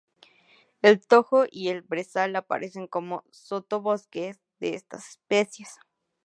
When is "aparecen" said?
2.35-2.87